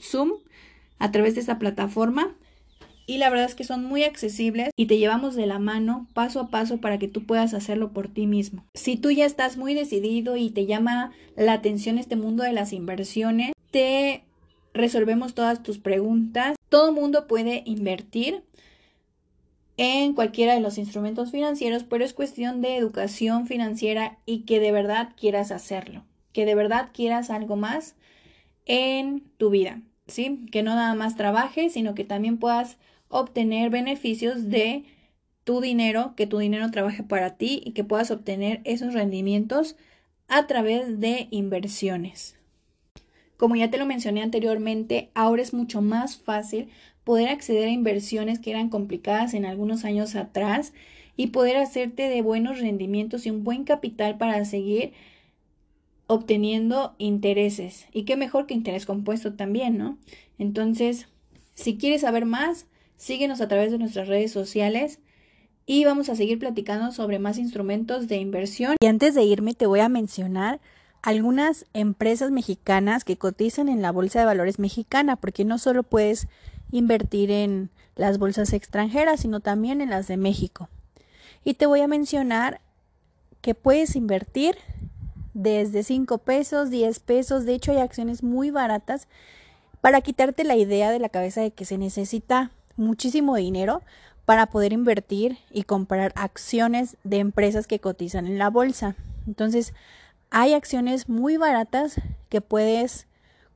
Zoom, 0.00 0.32
a 0.98 1.10
través 1.12 1.34
de 1.34 1.40
esta 1.40 1.58
plataforma. 1.58 2.36
Y 3.06 3.16
la 3.16 3.30
verdad 3.30 3.46
es 3.46 3.54
que 3.54 3.64
son 3.64 3.84
muy 3.84 4.04
accesibles 4.04 4.70
y 4.76 4.86
te 4.86 4.98
llevamos 4.98 5.34
de 5.34 5.46
la 5.46 5.58
mano 5.58 6.06
paso 6.12 6.40
a 6.40 6.48
paso 6.48 6.78
para 6.78 6.98
que 6.98 7.08
tú 7.08 7.24
puedas 7.24 7.54
hacerlo 7.54 7.92
por 7.92 8.08
ti 8.08 8.26
mismo. 8.26 8.66
Si 8.74 8.96
tú 8.96 9.10
ya 9.10 9.24
estás 9.24 9.56
muy 9.56 9.72
decidido 9.72 10.36
y 10.36 10.50
te 10.50 10.66
llama 10.66 11.12
la 11.34 11.54
atención 11.54 11.96
este 11.96 12.16
mundo 12.16 12.42
de 12.42 12.52
las 12.52 12.74
inversiones, 12.74 13.52
te 13.70 14.24
resolvemos 14.74 15.34
todas 15.34 15.62
tus 15.62 15.78
preguntas. 15.78 16.56
Todo 16.68 16.92
mundo 16.92 17.26
puede 17.26 17.62
invertir 17.64 18.42
en 19.78 20.12
cualquiera 20.12 20.52
de 20.52 20.60
los 20.60 20.76
instrumentos 20.76 21.30
financieros, 21.30 21.84
pero 21.84 22.04
es 22.04 22.12
cuestión 22.12 22.60
de 22.60 22.76
educación 22.76 23.46
financiera 23.46 24.18
y 24.26 24.40
que 24.40 24.60
de 24.60 24.72
verdad 24.72 25.14
quieras 25.16 25.50
hacerlo 25.50 26.04
que 26.38 26.46
de 26.46 26.54
verdad 26.54 26.90
quieras 26.92 27.30
algo 27.30 27.56
más 27.56 27.96
en 28.64 29.24
tu 29.38 29.50
vida, 29.50 29.82
¿sí? 30.06 30.46
Que 30.52 30.62
no 30.62 30.76
nada 30.76 30.94
más 30.94 31.16
trabajes, 31.16 31.72
sino 31.72 31.96
que 31.96 32.04
también 32.04 32.38
puedas 32.38 32.76
obtener 33.08 33.70
beneficios 33.70 34.48
de 34.48 34.84
tu 35.42 35.60
dinero, 35.60 36.14
que 36.16 36.28
tu 36.28 36.38
dinero 36.38 36.70
trabaje 36.70 37.02
para 37.02 37.36
ti 37.36 37.60
y 37.64 37.72
que 37.72 37.82
puedas 37.82 38.12
obtener 38.12 38.60
esos 38.62 38.94
rendimientos 38.94 39.74
a 40.28 40.46
través 40.46 41.00
de 41.00 41.26
inversiones. 41.32 42.36
Como 43.36 43.56
ya 43.56 43.68
te 43.68 43.78
lo 43.78 43.84
mencioné 43.84 44.22
anteriormente, 44.22 45.10
ahora 45.14 45.42
es 45.42 45.54
mucho 45.54 45.82
más 45.82 46.18
fácil 46.18 46.68
poder 47.08 47.30
acceder 47.30 47.68
a 47.68 47.70
inversiones 47.70 48.38
que 48.38 48.50
eran 48.50 48.68
complicadas 48.68 49.32
en 49.32 49.46
algunos 49.46 49.86
años 49.86 50.14
atrás 50.14 50.74
y 51.16 51.28
poder 51.28 51.56
hacerte 51.56 52.10
de 52.10 52.20
buenos 52.20 52.60
rendimientos 52.60 53.24
y 53.24 53.30
un 53.30 53.44
buen 53.44 53.64
capital 53.64 54.18
para 54.18 54.44
seguir 54.44 54.92
obteniendo 56.06 56.94
intereses. 56.98 57.86
Y 57.94 58.02
qué 58.02 58.16
mejor 58.16 58.46
que 58.46 58.52
interés 58.52 58.84
compuesto 58.84 59.32
también, 59.32 59.78
¿no? 59.78 59.96
Entonces, 60.38 61.08
si 61.54 61.78
quieres 61.78 62.02
saber 62.02 62.26
más, 62.26 62.66
síguenos 62.98 63.40
a 63.40 63.48
través 63.48 63.72
de 63.72 63.78
nuestras 63.78 64.06
redes 64.06 64.30
sociales 64.30 64.98
y 65.64 65.86
vamos 65.86 66.10
a 66.10 66.14
seguir 66.14 66.38
platicando 66.38 66.92
sobre 66.92 67.18
más 67.18 67.38
instrumentos 67.38 68.06
de 68.06 68.18
inversión. 68.18 68.76
Y 68.82 68.86
antes 68.86 69.14
de 69.14 69.24
irme, 69.24 69.54
te 69.54 69.66
voy 69.66 69.80
a 69.80 69.88
mencionar 69.88 70.60
algunas 71.00 71.64
empresas 71.72 72.30
mexicanas 72.30 73.04
que 73.04 73.16
cotizan 73.16 73.70
en 73.70 73.80
la 73.80 73.92
Bolsa 73.92 74.18
de 74.18 74.26
Valores 74.26 74.58
mexicana, 74.58 75.16
porque 75.16 75.46
no 75.46 75.56
solo 75.56 75.84
puedes 75.84 76.28
invertir 76.70 77.30
en 77.30 77.70
las 77.96 78.18
bolsas 78.18 78.52
extranjeras, 78.52 79.20
sino 79.20 79.40
también 79.40 79.80
en 79.80 79.90
las 79.90 80.06
de 80.06 80.16
México. 80.16 80.68
Y 81.44 81.54
te 81.54 81.66
voy 81.66 81.80
a 81.80 81.88
mencionar 81.88 82.60
que 83.40 83.54
puedes 83.54 83.96
invertir 83.96 84.56
desde 85.34 85.82
5 85.82 86.18
pesos, 86.18 86.70
10 86.70 86.98
pesos. 87.00 87.44
De 87.44 87.54
hecho, 87.54 87.72
hay 87.72 87.78
acciones 87.78 88.22
muy 88.22 88.50
baratas 88.50 89.08
para 89.80 90.00
quitarte 90.00 90.44
la 90.44 90.56
idea 90.56 90.90
de 90.90 90.98
la 90.98 91.08
cabeza 91.08 91.40
de 91.40 91.50
que 91.50 91.64
se 91.64 91.78
necesita 91.78 92.50
muchísimo 92.76 93.36
dinero 93.36 93.82
para 94.24 94.46
poder 94.46 94.72
invertir 94.72 95.38
y 95.50 95.62
comprar 95.62 96.12
acciones 96.14 96.96
de 97.02 97.18
empresas 97.18 97.66
que 97.66 97.80
cotizan 97.80 98.26
en 98.26 98.38
la 98.38 98.50
bolsa. 98.50 98.94
Entonces, 99.26 99.72
hay 100.30 100.54
acciones 100.54 101.08
muy 101.08 101.36
baratas 101.36 102.00
que 102.28 102.40
puedes 102.40 103.07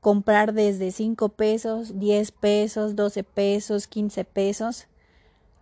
comprar 0.03 0.53
desde 0.53 0.91
5 0.91 1.29
pesos, 1.31 2.01
10 2.01 2.33
pesos, 2.33 2.97
12 2.97 3.23
pesos, 3.23 3.87
15 3.87 4.25
pesos, 4.25 4.89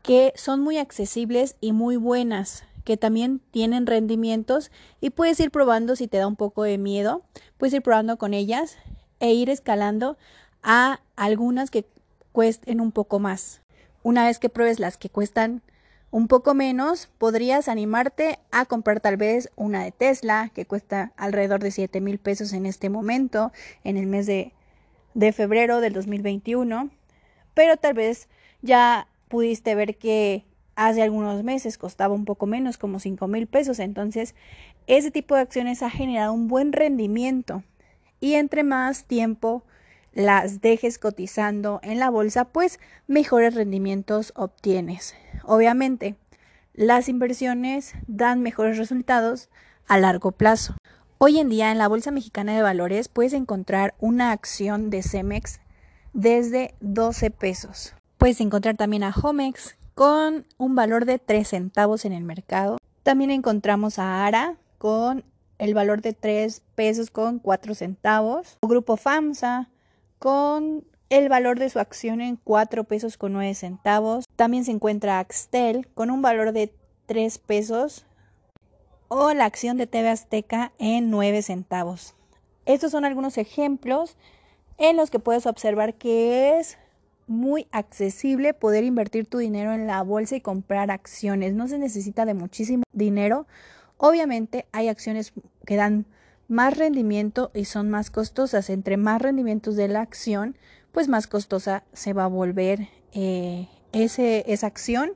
que 0.03 0.33
son 0.35 0.61
muy 0.61 0.79
accesibles 0.79 1.57
y 1.61 1.73
muy 1.73 1.97
buenas 1.97 2.65
que 2.85 2.97
también 2.97 3.43
tienen 3.51 3.87
rendimientos 3.87 4.71
y 4.99 5.11
puedes 5.11 5.39
ir 5.41 5.51
probando 5.51 5.95
si 5.95 6.09
te 6.09 6.17
da 6.17 6.27
un 6.27 6.37
poco 6.37 6.63
de 6.63 6.79
miedo, 6.79 7.23
puedes 7.59 7.75
ir 7.75 7.83
probando 7.83 8.17
con 8.17 8.33
ellas 8.33 8.79
e 9.21 9.35
ir 9.35 9.51
escalando 9.51 10.17
a 10.63 11.01
algunas 11.17 11.71
que 11.71 11.85
cuesten 12.33 12.81
un 12.81 12.93
poco 12.93 13.19
más. 13.19 13.61
Una 14.03 14.25
vez 14.25 14.39
que 14.39 14.49
pruebes 14.49 14.81
las 14.81 14.97
que 14.97 15.11
cuestan 15.11 15.61
un 16.11 16.29
poco 16.29 16.55
menos, 16.55 17.09
podrías 17.19 17.69
animarte 17.69 18.39
a 18.51 18.67
comprar 18.67 19.01
tal 19.01 19.17
vez 19.17 19.51
una 19.57 19.85
de 19.85 19.93
Tesla 19.93 20.51
que 20.55 20.67
cuesta 20.67 21.13
alrededor 21.17 21.61
de 21.61 21.71
7 21.71 22.01
mil 22.01 22.19
pesos 22.19 22.53
en 22.53 22.67
este 22.67 22.89
momento, 22.89 23.53
en 23.85 23.97
el 23.97 24.07
mes 24.07 24.27
de 24.27 24.53
de 25.15 25.33
febrero 25.33 25.81
del 25.81 25.93
2021, 25.93 26.91
pero 27.55 27.77
tal 27.77 27.95
vez 27.95 28.29
ya 28.63 29.09
pudiste 29.29 29.75
ver 29.75 29.97
que 29.97 30.45
hace 30.77 31.03
algunos 31.03 31.43
meses 31.43 31.79
costaba 31.79 32.15
un 32.15 32.25
poco 32.25 32.47
menos, 32.47 32.79
como 32.79 33.01
5 33.01 33.27
mil 33.29 33.47
pesos. 33.47 33.79
Entonces, 33.79 34.35
ese 34.87 35.11
tipo 35.11 35.35
de 35.35 35.43
acciones 35.43 35.83
ha 35.83 35.91
generado 35.91 36.33
un 36.33 36.49
buen 36.49 36.73
rendimiento. 36.73 37.63
Y 38.21 38.35
entre 38.35 38.65
más 38.65 39.05
tiempo 39.05 39.65
las 40.13 40.61
dejes 40.61 40.99
cotizando 40.99 41.81
en 41.83 41.99
la 41.99 42.11
bolsa, 42.11 42.47
pues 42.47 42.81
mejores 43.07 43.55
rendimientos 43.55 44.33
obtienes. 44.37 45.15
Obviamente, 45.45 46.17
las 46.75 47.09
inversiones 47.09 47.95
dan 48.07 48.43
mejores 48.43 48.79
resultados 48.79 49.49
a 49.87 49.99
largo 49.99 50.33
plazo. 50.33 50.77
Hoy 51.19 51.39
en 51.39 51.49
día 51.49 51.71
en 51.71 51.79
la 51.79 51.89
Bolsa 51.89 52.11
Mexicana 52.11 52.55
de 52.55 52.63
Valores 52.63 53.09
puedes 53.09 53.35
encontrar 53.35 53.95
una 53.99 54.33
acción 54.33 54.89
de 54.89 55.03
Cemex 55.03 55.61
desde 56.13 56.75
12 56.81 57.31
pesos. 57.31 57.95
Puedes 58.17 58.41
encontrar 58.41 58.77
también 58.77 59.03
a 59.05 59.13
Homex 59.15 59.77
con 59.95 60.47
un 60.57 60.75
valor 60.75 61.05
de 61.05 61.19
3 61.19 61.47
centavos 61.47 62.05
en 62.05 62.13
el 62.13 62.25
mercado. 62.25 62.79
También 63.03 63.31
encontramos 63.31 63.99
a 63.99 64.25
ARA 64.25 64.57
con 64.79 65.25
el 65.59 65.75
valor 65.75 66.01
de 66.01 66.15
3 66.15 66.63
pesos 66.75 67.11
con 67.11 67.39
4 67.39 67.75
centavos. 67.75 68.57
O 68.61 68.69
Grupo 68.69 68.97
FAMSA 68.97 69.69
con 70.21 70.85
el 71.09 71.29
valor 71.29 71.59
de 71.59 71.71
su 71.71 71.81
acción 71.81 72.21
en 72.21 72.37
4 72.37 72.85
pesos 72.85 73.17
con 73.17 73.33
9 73.33 73.55
centavos. 73.55 74.27
También 74.37 74.65
se 74.65 74.71
encuentra 74.71 75.19
Axtel 75.19 75.89
con 75.95 76.11
un 76.11 76.23
valor 76.23 76.53
de 76.53 76.73
3 77.07 77.39
pesos 77.39 78.07
o 79.09 79.33
la 79.33 79.47
acción 79.47 79.77
de 79.77 79.89
TV 79.89 80.09
Azteca 80.11 80.73
en 80.79 81.11
9 81.11 81.43
centavos. 81.43 82.15
Estos 82.67 82.93
son 82.93 83.05
algunos 83.05 83.39
ejemplos 83.39 84.17
en 84.79 84.97
los 84.97 85.11
que 85.11 85.19
puedes 85.19 85.47
observar 85.47 85.95
que 85.95 86.59
es 86.59 86.79
muy 87.27 87.67
accesible 87.73 88.53
poder 88.53 88.85
invertir 88.85 89.27
tu 89.27 89.39
dinero 89.39 89.73
en 89.73 89.87
la 89.87 90.03
bolsa 90.03 90.37
y 90.37 90.41
comprar 90.43 90.91
acciones. 90.91 91.55
No 91.55 91.67
se 91.67 91.79
necesita 91.79 92.27
de 92.27 92.35
muchísimo 92.35 92.85
dinero. 92.93 93.47
Obviamente 93.97 94.67
hay 94.73 94.89
acciones 94.89 95.33
que 95.65 95.77
dan 95.77 96.05
más 96.51 96.77
rendimiento 96.77 97.51
y 97.55 97.65
son 97.65 97.89
más 97.91 98.11
costosas. 98.11 98.69
Entre 98.71 98.97
más 98.97 99.23
rendimientos 99.23 99.77
de 99.77 99.89
la 99.89 100.01
acción, 100.01 100.57
pues 100.93 101.09
más 101.09 101.27
costosa 101.27 101.85
se 101.93 102.13
va 102.13 102.25
a 102.25 102.29
volver 102.29 102.89
eh, 103.13 103.69
ese, 103.93 104.45
esa 104.47 104.67
acción. 104.67 105.13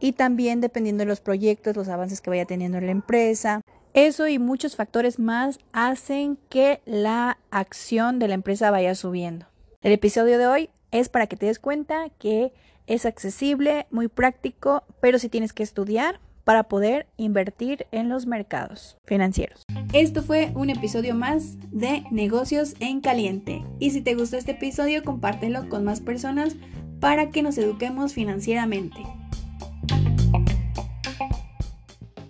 Y 0.00 0.12
también 0.12 0.60
dependiendo 0.60 1.02
de 1.02 1.08
los 1.08 1.20
proyectos, 1.20 1.76
los 1.76 1.88
avances 1.88 2.20
que 2.20 2.30
vaya 2.30 2.44
teniendo 2.44 2.80
la 2.80 2.90
empresa. 2.90 3.60
Eso 3.94 4.26
y 4.26 4.40
muchos 4.40 4.74
factores 4.74 5.18
más 5.18 5.60
hacen 5.72 6.36
que 6.48 6.82
la 6.84 7.38
acción 7.50 8.18
de 8.18 8.28
la 8.28 8.34
empresa 8.34 8.72
vaya 8.72 8.94
subiendo. 8.96 9.46
El 9.82 9.92
episodio 9.92 10.36
de 10.36 10.48
hoy 10.48 10.70
es 10.90 11.08
para 11.08 11.28
que 11.28 11.36
te 11.36 11.46
des 11.46 11.60
cuenta 11.60 12.08
que 12.18 12.52
es 12.86 13.06
accesible, 13.06 13.86
muy 13.90 14.08
práctico, 14.08 14.82
pero 15.00 15.18
si 15.18 15.28
tienes 15.28 15.52
que 15.52 15.62
estudiar 15.62 16.20
para 16.44 16.64
poder 16.64 17.06
invertir 17.16 17.86
en 17.90 18.08
los 18.08 18.26
mercados 18.26 18.96
financieros. 19.04 19.62
Esto 19.92 20.22
fue 20.22 20.52
un 20.54 20.70
episodio 20.70 21.14
más 21.14 21.56
de 21.70 22.04
Negocios 22.10 22.74
en 22.80 23.00
Caliente. 23.00 23.64
Y 23.78 23.90
si 23.90 24.02
te 24.02 24.14
gustó 24.14 24.36
este 24.36 24.52
episodio, 24.52 25.02
compártelo 25.02 25.68
con 25.68 25.84
más 25.84 26.00
personas 26.00 26.56
para 27.00 27.30
que 27.30 27.42
nos 27.42 27.58
eduquemos 27.58 28.14
financieramente. 28.14 28.98